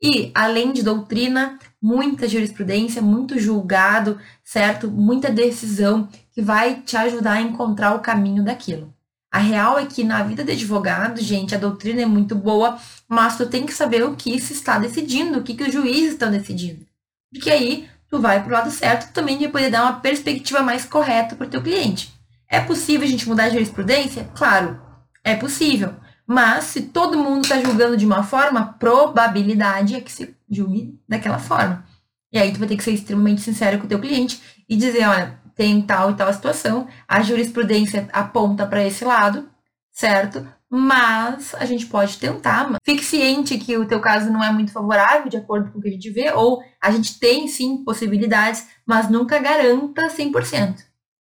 [0.03, 4.91] e, além de doutrina, muita jurisprudência, muito julgado, certo?
[4.91, 8.95] Muita decisão que vai te ajudar a encontrar o caminho daquilo.
[9.39, 13.37] A real é que na vida de advogado, gente, a doutrina é muito boa, mas
[13.37, 16.29] tu tem que saber o que se está decidindo, o que, que os juízes estão
[16.29, 16.85] decidindo.
[17.33, 20.85] Porque aí tu vai para o lado certo também de poder dar uma perspectiva mais
[20.85, 22.13] correta para o teu cliente.
[22.49, 24.29] É possível a gente mudar a jurisprudência?
[24.35, 24.77] Claro,
[25.23, 25.95] é possível.
[26.27, 31.39] Mas se todo mundo está julgando de uma forma, probabilidade é que se julgue daquela
[31.39, 31.85] forma.
[32.33, 35.07] E aí tu vai ter que ser extremamente sincero com o teu cliente e dizer,
[35.07, 39.51] olha, tem tal e tal situação, a jurisprudência aponta para esse lado,
[39.91, 40.47] certo?
[40.71, 42.71] Mas a gente pode tentar.
[42.85, 45.89] Fique ciente que o teu caso não é muito favorável, de acordo com o que
[45.89, 50.87] a gente vê, ou a gente tem sim possibilidades, mas nunca garanta 100%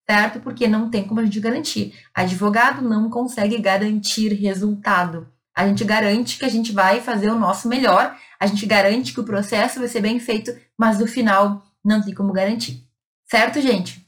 [0.09, 0.41] certo?
[0.41, 1.95] Porque não tem como a gente garantir.
[2.13, 5.29] Advogado não consegue garantir resultado.
[5.57, 9.21] A gente garante que a gente vai fazer o nosso melhor, a gente garante que
[9.21, 12.85] o processo vai ser bem feito, mas no final não tem como garantir.
[13.25, 14.00] Certo, gente?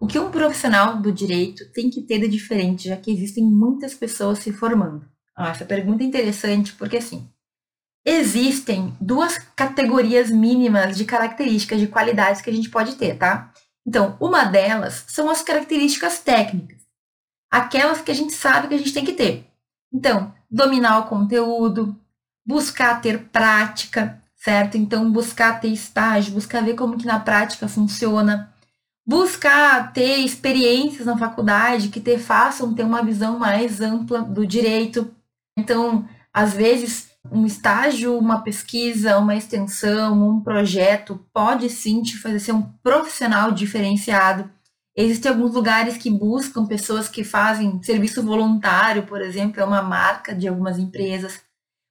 [0.00, 3.92] O que um profissional do direito tem que ter de diferente, já que existem muitas
[3.92, 5.06] pessoas se formando?
[5.36, 7.28] Ah, essa pergunta é interessante porque assim,
[8.04, 13.52] existem duas categorias mínimas de características de qualidades que a gente pode ter, tá?
[13.86, 16.80] Então, uma delas são as características técnicas,
[17.50, 19.46] aquelas que a gente sabe que a gente tem que ter.
[19.92, 21.94] Então, dominar o conteúdo,
[22.46, 24.78] buscar ter prática, certo?
[24.78, 28.50] Então, buscar ter estágio, buscar ver como que na prática funciona,
[29.10, 35.12] buscar ter experiências na faculdade que te façam ter uma visão mais ampla do direito.
[35.58, 42.38] Então, às vezes, um estágio, uma pesquisa, uma extensão, um projeto pode sim te fazer
[42.38, 44.48] ser um profissional diferenciado.
[44.96, 50.32] Existem alguns lugares que buscam pessoas que fazem serviço voluntário, por exemplo, é uma marca
[50.32, 51.40] de algumas empresas.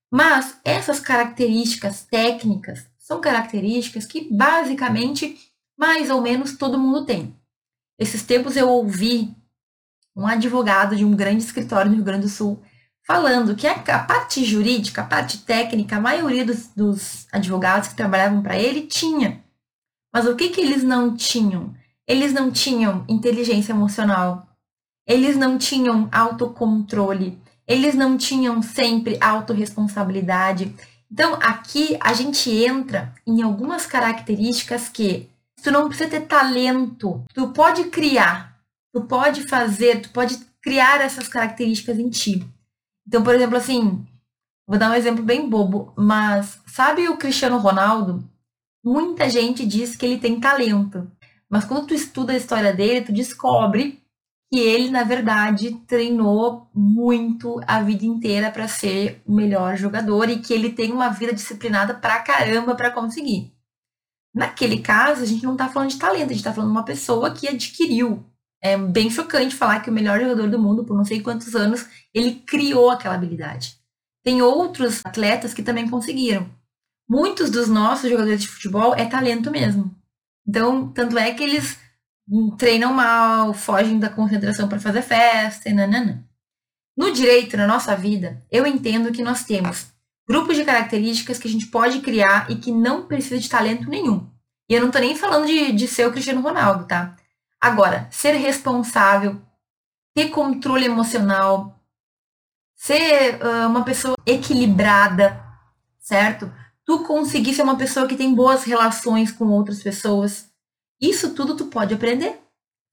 [0.10, 5.49] Mas essas características técnicas são características que basicamente
[5.80, 7.34] mais ou menos todo mundo tem.
[7.98, 9.34] Esses tempos eu ouvi
[10.14, 12.62] um advogado de um grande escritório no Rio Grande do Sul
[13.02, 18.44] falando que a, parte jurídica, a parte técnica, a maioria dos, dos advogados que trabalhavam
[18.44, 19.42] para ele tinha.
[20.14, 21.74] Mas o que, que eles não tinham?
[22.06, 24.48] Eles não tinham inteligência emocional,
[25.08, 30.76] eles não tinham autocontrole, eles não tinham sempre autorresponsabilidade.
[31.10, 35.30] Então, aqui a gente entra em algumas características que
[35.62, 38.60] tu não precisa ter talento, tu pode criar,
[38.94, 42.46] tu pode fazer, tu pode criar essas características em ti.
[43.08, 44.06] Então, por exemplo, assim,
[44.68, 48.24] vou dar um exemplo bem bobo, mas sabe o Cristiano Ronaldo?
[48.84, 51.10] Muita gente diz que ele tem talento,
[51.50, 54.02] mas quando tu estuda a história dele, tu descobre
[54.52, 60.40] que ele, na verdade, treinou muito a vida inteira para ser o melhor jogador e
[60.40, 63.54] que ele tem uma vida disciplinada pra caramba para conseguir.
[64.34, 66.86] Naquele caso, a gente não tá falando de talento, a gente tá falando de uma
[66.86, 68.24] pessoa que adquiriu
[68.62, 71.86] é bem chocante falar que o melhor jogador do mundo, por não sei quantos anos,
[72.14, 73.78] ele criou aquela habilidade.
[74.24, 76.50] Tem outros atletas que também conseguiram.
[77.10, 79.96] Muitos dos nossos jogadores de futebol é talento mesmo.
[80.46, 81.80] Então, tanto é que eles
[82.58, 86.28] treinam mal, fogem da concentração para fazer festa e nanana.
[86.98, 89.88] No direito, na nossa vida, eu entendo que nós temos
[90.30, 94.30] grupos de características que a gente pode criar e que não precisa de talento nenhum.
[94.70, 97.16] E eu não tô nem falando de, de ser o Cristiano Ronaldo, tá?
[97.60, 99.42] Agora, ser responsável,
[100.14, 101.76] ter controle emocional,
[102.76, 105.44] ser uh, uma pessoa equilibrada,
[106.00, 106.54] certo?
[106.86, 110.48] Tu conseguir ser uma pessoa que tem boas relações com outras pessoas.
[111.02, 112.40] Isso tudo tu pode aprender,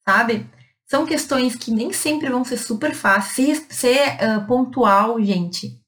[0.08, 0.48] sabe?
[0.86, 3.66] São questões que nem sempre vão ser super fáceis.
[3.68, 5.84] Ser, uh, pontual, gente.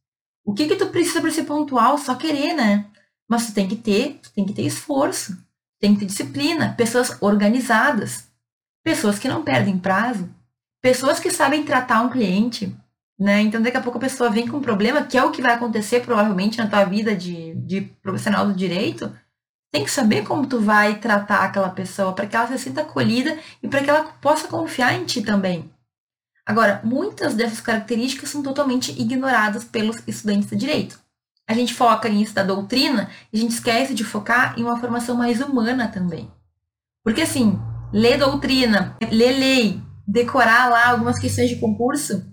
[0.49, 1.99] O que que tu precisa para ser pontual?
[1.99, 2.87] Só querer, né?
[3.29, 5.37] Mas tu tem que ter, tu tem que ter esforço,
[5.79, 8.29] tem que ter disciplina, pessoas organizadas
[8.89, 10.29] pessoas que não perdem prazo,
[10.81, 12.75] pessoas que sabem tratar um cliente,
[13.19, 13.43] né?
[13.43, 15.53] Então daqui a pouco a pessoa vem com um problema, que é o que vai
[15.53, 19.13] acontecer provavelmente na tua vida de, de profissional do direito,
[19.71, 23.39] tem que saber como tu vai tratar aquela pessoa para que ela se sinta acolhida
[23.63, 25.71] e para que ela possa confiar em ti também.
[26.49, 30.99] Agora, muitas dessas características são totalmente ignoradas pelos estudantes de direito.
[31.47, 35.15] A gente foca nisso da doutrina e a gente esquece de focar em uma formação
[35.15, 36.33] mais humana também.
[37.05, 37.61] Porque assim,
[37.93, 42.27] ler doutrina, ler lei, decorar lá algumas questões de concurso,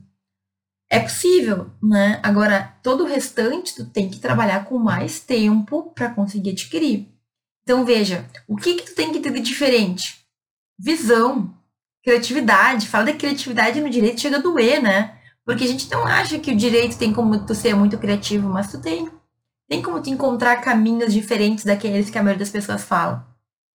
[0.90, 2.22] é possível, né?
[2.24, 7.10] Agora, todo o restante tu tem que trabalhar com mais tempo para conseguir adquirir.
[7.64, 10.26] Então, veja, o que que tu tem que ter de diferente?
[10.80, 11.54] Visão,
[12.06, 12.88] criatividade.
[12.88, 15.18] Fala da criatividade no direito chega a doer, né?
[15.44, 18.72] Porque a gente não acha que o direito tem como tu ser muito criativo, mas
[18.72, 19.10] tu tem.
[19.68, 23.28] Tem como tu encontrar caminhos diferentes daqueles que a maioria das pessoas fala.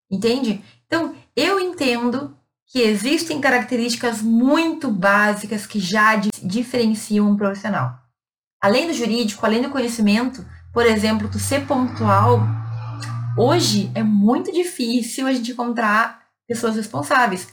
[0.09, 0.63] Entende?
[0.87, 7.99] Então, eu entendo que existem características muito básicas que já diferenciam um profissional.
[8.63, 12.41] Além do jurídico, além do conhecimento, por exemplo, tu ser pontual,
[13.37, 17.49] hoje é muito difícil a gente encontrar pessoas responsáveis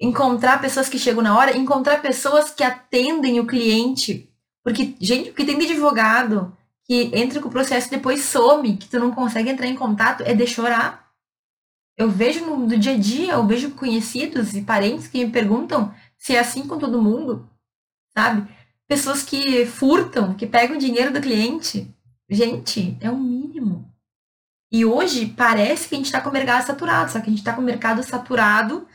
[0.00, 4.32] encontrar pessoas que chegam na hora, encontrar pessoas que atendem o cliente.
[4.62, 8.76] Porque, gente, o que tem de advogado que entra com o processo e depois some,
[8.76, 11.08] que tu não consegue entrar em contato, é de chorar.
[11.96, 15.92] Eu vejo no, no dia a dia, eu vejo conhecidos e parentes que me perguntam
[16.16, 17.48] se é assim com todo mundo,
[18.16, 18.48] sabe?
[18.86, 21.94] Pessoas que furtam, que pegam o dinheiro do cliente.
[22.30, 23.92] Gente, é o mínimo.
[24.70, 27.38] E hoje parece que a gente está com o mercado saturado, só que a gente
[27.38, 28.86] está com o mercado saturado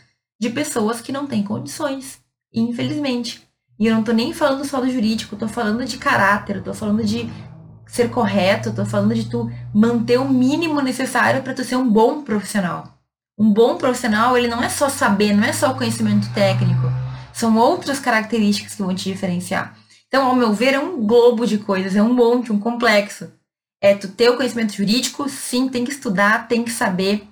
[0.43, 2.19] de pessoas que não têm condições,
[2.53, 3.47] infelizmente.
[3.79, 7.01] E eu não tô nem falando só do jurídico, tô falando de caráter, tô falando
[7.01, 7.29] de
[7.87, 12.23] ser correto, tô falando de tu manter o mínimo necessário para tu ser um bom
[12.23, 12.99] profissional.
[13.39, 16.91] Um bom profissional, ele não é só saber, não é só conhecimento técnico.
[17.31, 19.77] São outras características que vão te diferenciar.
[20.07, 23.31] Então, ao meu ver, é um globo de coisas, é um monte, um complexo.
[23.81, 27.27] É tu ter o conhecimento jurídico, sim, tem que estudar, tem que saber,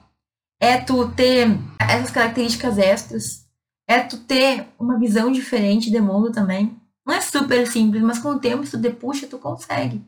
[0.62, 1.48] é tu ter
[1.80, 3.48] essas características extras,
[3.88, 6.80] é tu ter uma visão diferente de mundo também.
[7.04, 10.06] Não é super simples, mas com o tempo, se tu depuxa, tu consegue.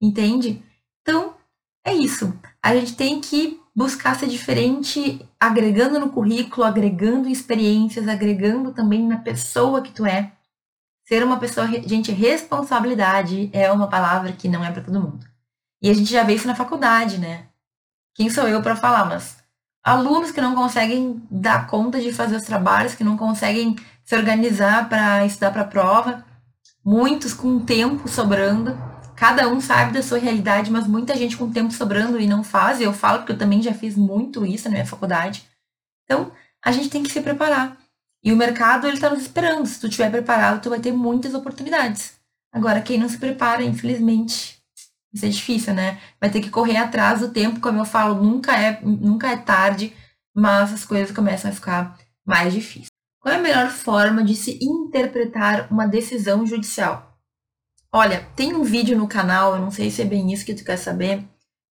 [0.00, 0.62] Entende?
[1.02, 1.34] Então,
[1.84, 2.32] é isso.
[2.62, 9.18] A gente tem que buscar ser diferente, agregando no currículo, agregando experiências, agregando também na
[9.18, 10.32] pessoa que tu é.
[11.06, 15.26] Ser uma pessoa, gente, responsabilidade é uma palavra que não é para todo mundo.
[15.82, 17.48] E a gente já vê isso na faculdade, né?
[18.14, 19.39] Quem sou eu para falar, mas
[19.82, 24.88] alunos que não conseguem dar conta de fazer os trabalhos, que não conseguem se organizar
[24.88, 26.24] para estudar para a prova,
[26.84, 28.76] muitos com tempo sobrando.
[29.16, 32.80] Cada um sabe da sua realidade, mas muita gente com tempo sobrando e não faz.
[32.80, 35.44] Eu falo porque eu também já fiz muito isso na minha faculdade.
[36.04, 36.32] Então,
[36.64, 37.76] a gente tem que se preparar.
[38.22, 39.66] E o mercado, ele está nos esperando.
[39.66, 42.14] Se tu estiver preparado, tu vai ter muitas oportunidades.
[42.52, 44.59] Agora, quem não se prepara, infelizmente,
[45.12, 46.00] isso é difícil, né?
[46.20, 49.92] Vai ter que correr atrás do tempo, como eu falo, nunca é, nunca é tarde,
[50.34, 52.88] mas as coisas começam a ficar mais difíceis.
[53.20, 57.18] Qual é a melhor forma de se interpretar uma decisão judicial?
[57.92, 60.64] Olha, tem um vídeo no canal, eu não sei se é bem isso que tu
[60.64, 61.24] quer saber,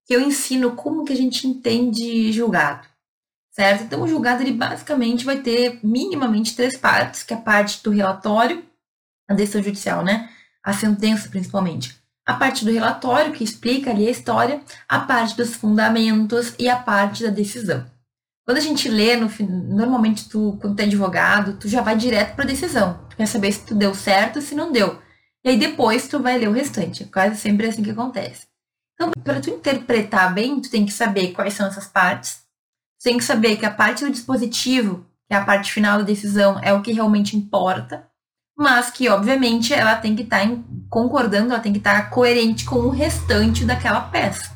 [0.06, 2.86] que eu ensino como que a gente entende julgado,
[3.52, 3.84] certo?
[3.86, 7.90] Então, o julgado, ele basicamente vai ter minimamente três partes, que é a parte do
[7.90, 8.66] relatório,
[9.30, 10.30] a decisão judicial, né?
[10.62, 11.99] A sentença, principalmente
[12.30, 16.76] a parte do relatório, que explica ali a história, a parte dos fundamentos e a
[16.76, 17.84] parte da decisão.
[18.46, 19.28] Quando a gente lê, no,
[19.76, 23.00] normalmente tu, quando tu é advogado, tu já vai direto para a decisão.
[23.10, 25.02] Tu quer saber se tu deu certo se não deu.
[25.44, 27.02] E aí depois tu vai ler o restante.
[27.02, 28.46] É quase sempre assim que acontece.
[28.94, 32.44] Então, para tu interpretar bem, tu tem que saber quais são essas partes.
[33.00, 36.04] Tu tem que saber que a parte do dispositivo, que é a parte final da
[36.04, 38.08] decisão, é o que realmente importa
[38.60, 42.66] mas que, obviamente, ela tem que estar tá concordando, ela tem que estar tá coerente
[42.66, 44.52] com o restante daquela peça.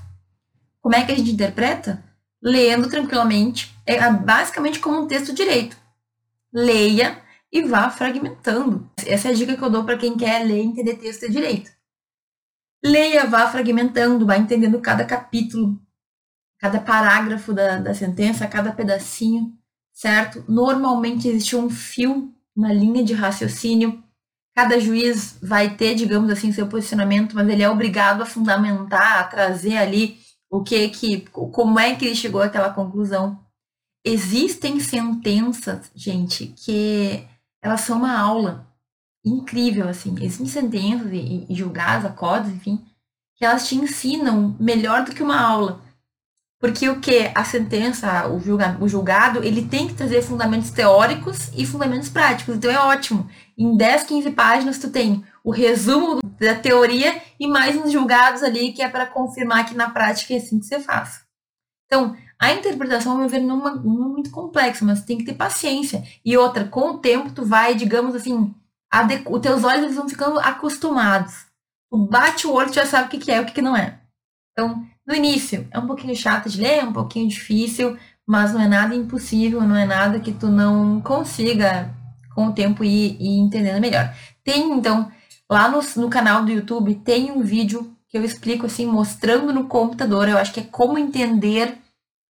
[0.82, 2.04] Como é que a gente interpreta?
[2.42, 5.78] Lendo tranquilamente, é basicamente como um texto direito.
[6.54, 7.18] Leia
[7.50, 8.92] e vá fragmentando.
[9.08, 11.72] Essa é a dica que eu dou para quem quer ler e entender texto direito.
[12.84, 15.80] Leia, vá fragmentando, vá entendendo cada capítulo,
[16.60, 19.58] cada parágrafo da, da sentença, cada pedacinho,
[19.94, 20.44] certo?
[20.50, 24.04] Normalmente existe um fio uma linha de raciocínio.
[24.56, 29.24] Cada juiz vai ter, digamos assim, seu posicionamento, mas ele é obrigado a fundamentar, a
[29.24, 30.18] trazer ali
[30.50, 33.40] o que que, como é que ele chegou àquela conclusão.
[34.06, 37.26] Existem sentenças, gente, que
[37.62, 38.68] elas são uma aula
[39.26, 40.14] incrível, assim.
[40.22, 42.86] Existem sentenças e, e julgados, acordos, enfim,
[43.36, 45.82] que elas te ensinam melhor do que uma aula.
[46.64, 47.30] Porque o que?
[47.36, 52.56] A sentença, o julgado, o julgado, ele tem que trazer fundamentos teóricos e fundamentos práticos.
[52.56, 53.30] Então é ótimo.
[53.58, 58.72] Em 10, 15 páginas tu tem o resumo da teoria e mais uns julgados ali
[58.72, 61.26] que é para confirmar que na prática é assim que você faz.
[61.86, 66.02] Então, a interpretação, ao meu ver, é, é muito complexa, mas tem que ter paciência.
[66.24, 68.56] E outra, com o tempo tu vai, digamos assim,
[69.30, 71.46] os teus olhos eles vão ficando acostumados.
[71.92, 73.62] Tu bate o olho, tu já sabe o que, que é e o que, que
[73.62, 74.00] não é.
[74.54, 78.62] Então, no início, é um pouquinho chato de ler, é um pouquinho difícil, mas não
[78.62, 81.94] é nada impossível, não é nada que tu não consiga,
[82.34, 84.14] com o tempo, ir, ir entendendo melhor.
[84.44, 85.12] Tem, então,
[85.50, 89.68] lá no, no canal do YouTube, tem um vídeo que eu explico, assim, mostrando no
[89.68, 91.78] computador, eu acho que é como entender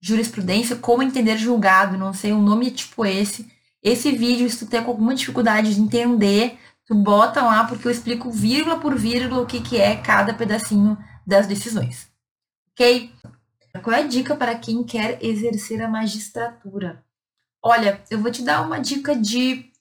[0.01, 3.47] jurisprudência, como entender julgado, não sei, um nome tipo esse.
[3.83, 8.31] Esse vídeo, se tu tem alguma dificuldade de entender, tu bota lá, porque eu explico
[8.31, 10.97] vírgula por vírgula o que, que é cada pedacinho
[11.27, 12.09] das decisões.
[12.79, 13.11] Ok?
[13.83, 17.03] Qual é a dica para quem quer exercer a magistratura?
[17.65, 19.73] Olha, eu vou te dar uma dica de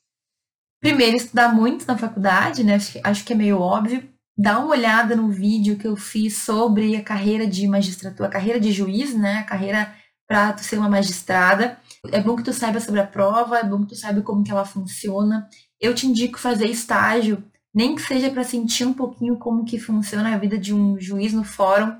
[0.79, 2.77] primeiro estudar muito na faculdade, né?
[3.03, 4.09] Acho que é meio óbvio.
[4.37, 8.61] Dá uma olhada no vídeo que eu fiz sobre a carreira de magistratura, a carreira
[8.61, 9.39] de juiz, né?
[9.39, 9.93] A carreira
[10.25, 11.77] para tu ser uma magistrada.
[12.13, 14.51] É bom que tu saiba sobre a prova, é bom que tu saiba como que
[14.51, 15.49] ela funciona.
[15.81, 17.43] Eu te indico fazer estágio,
[17.73, 21.33] nem que seja para sentir um pouquinho como que funciona a vida de um juiz
[21.33, 21.93] no fórum.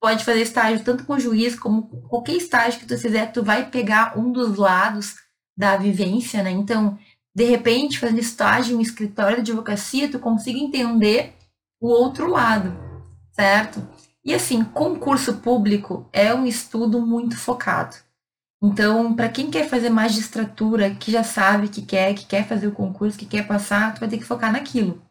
[0.00, 3.68] Pode fazer estágio tanto com o juiz como qualquer estágio que tu fizer, tu vai
[3.68, 5.16] pegar um dos lados
[5.56, 6.50] da vivência, né?
[6.50, 6.98] Então,
[7.34, 11.34] de repente, fazendo estágio em um escritório de advocacia, tu consiga entender
[11.80, 12.76] o outro lado,
[13.32, 13.86] certo?
[14.24, 17.96] E assim, concurso público é um estudo muito focado.
[18.62, 22.72] Então, para quem quer fazer magistratura, que já sabe que quer, que quer fazer o
[22.72, 25.02] concurso, que quer passar, tu vai ter que focar naquilo.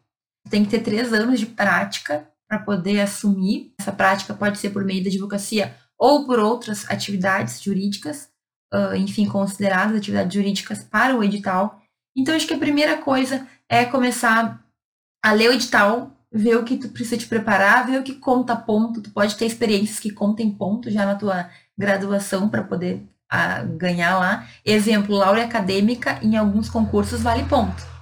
[0.48, 3.72] Tem que ter três anos de prática para poder assumir.
[3.80, 8.28] Essa prática pode ser por meio da advocacia ou por outras atividades jurídicas,
[8.96, 11.80] enfim, consideradas atividades jurídicas para o edital.
[12.16, 14.64] Então, acho que a primeira coisa é começar
[15.24, 18.56] a ler o edital, ver o que tu precisa te preparar, ver o que conta
[18.56, 19.00] ponto.
[19.00, 21.48] Tu pode ter experiências que contem ponto já na tua
[21.78, 24.48] graduação para poder a, ganhar lá.
[24.64, 27.99] Exemplo, laurea acadêmica em alguns concursos vale ponto.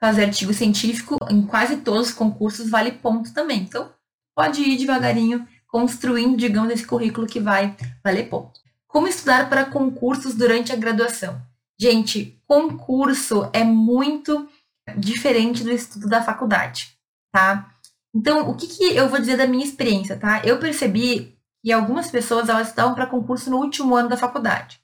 [0.00, 3.62] Fazer artigo científico em quase todos os concursos vale ponto também.
[3.62, 3.90] Então,
[4.34, 7.74] pode ir devagarinho construindo, digamos, esse currículo que vai
[8.04, 8.60] valer ponto.
[8.86, 11.40] Como estudar para concursos durante a graduação?
[11.78, 14.48] Gente, concurso é muito
[14.96, 16.96] diferente do estudo da faculdade
[17.36, 17.70] tá?
[18.14, 20.40] Então, o que, que eu vou dizer da minha experiência, tá?
[20.42, 24.80] Eu percebi que algumas pessoas elas estavam para concurso no último ano da faculdade.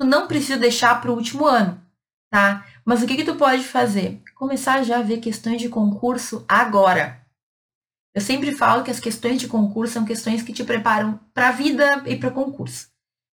[0.00, 1.78] Tu não precisa deixar para o último ano,
[2.30, 2.64] tá?
[2.82, 4.22] Mas o que, que tu pode fazer?
[4.40, 7.20] Começar já a ver questões de concurso agora.
[8.14, 11.52] Eu sempre falo que as questões de concurso são questões que te preparam para a
[11.52, 12.88] vida e para concurso.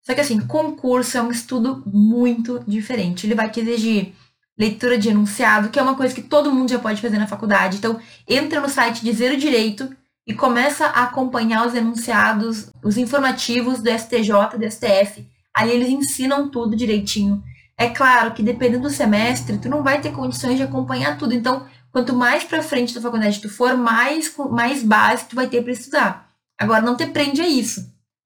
[0.05, 3.25] Só que assim, concurso é um estudo muito diferente.
[3.25, 4.13] Ele vai te exigir
[4.59, 7.77] leitura de enunciado, que é uma coisa que todo mundo já pode fazer na faculdade.
[7.77, 9.89] Então, entra no site de Zero Direito
[10.27, 15.25] e começa a acompanhar os enunciados, os informativos do STJ, do STF.
[15.55, 17.41] Ali eles ensinam tudo direitinho.
[17.80, 21.34] É claro que dependendo do semestre, tu não vai ter condições de acompanhar tudo.
[21.34, 25.61] Então, quanto mais para frente da faculdade tu for, mais mais base tu vai ter
[25.61, 26.32] para estudar.
[26.59, 27.82] Agora não te prende a isso,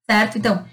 [0.09, 0.37] certo?
[0.37, 0.65] Então,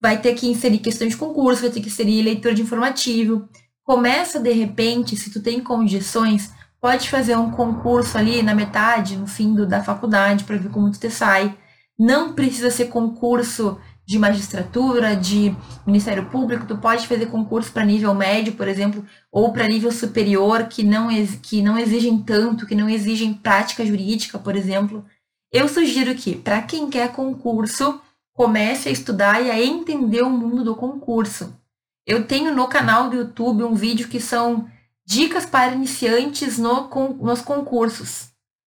[0.00, 3.48] vai ter que inserir questões de concurso, vai ter que inserir leitura de informativo,
[3.86, 9.28] Começa de repente, se tu tem condições, pode fazer um concurso ali na metade, no
[9.28, 11.56] fim do, da faculdade, para ver como tu te sai.
[11.96, 15.54] Não precisa ser concurso de magistratura, de
[15.84, 20.68] Ministério Público, tu pode fazer concurso para nível médio, por exemplo, ou para nível superior,
[20.68, 21.08] que não,
[21.42, 25.04] que não exigem tanto, que não exigem prática jurídica, por exemplo.
[25.52, 28.00] Eu sugiro que, para quem quer concurso,
[28.32, 31.58] comece a estudar e a entender o mundo do concurso.
[32.06, 34.70] Eu tenho no canal do YouTube um vídeo que são
[35.04, 36.88] dicas para iniciantes no,
[37.20, 38.28] nos concursos,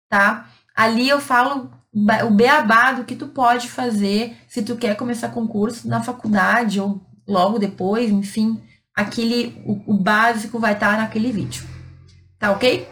[0.10, 0.50] tá?
[0.76, 5.88] Ali eu falo o beabá do que tu pode fazer se tu quer começar concurso
[5.88, 8.62] na faculdade ou logo depois, enfim,
[8.96, 11.64] aquele o, o básico vai estar naquele vídeo.
[12.40, 12.88] Tá ok?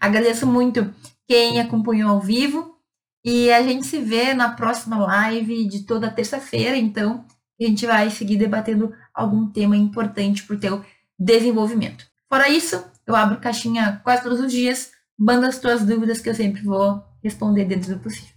[0.00, 0.92] Agradeço muito
[1.26, 2.76] quem acompanhou ao vivo
[3.24, 7.24] e a gente se vê na próxima live de toda terça-feira, então
[7.60, 10.84] a gente vai seguir debatendo algum tema importante para o teu
[11.18, 12.06] desenvolvimento.
[12.28, 16.34] Fora isso, eu abro caixinha quase todos os dias, manda as tuas dúvidas que eu
[16.34, 18.34] sempre vou responder dentro do possível.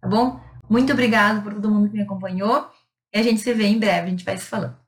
[0.00, 0.40] Tá bom?
[0.68, 2.68] Muito obrigado por todo mundo que me acompanhou
[3.12, 4.83] e a gente se vê em breve, a gente vai se falando.